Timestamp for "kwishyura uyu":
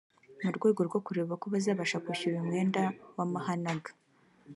2.03-2.47